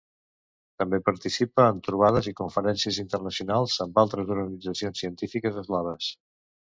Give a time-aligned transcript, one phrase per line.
[0.83, 6.09] També participa en trobades i conferències internacionals amb altres organitzacions científiques eslaves.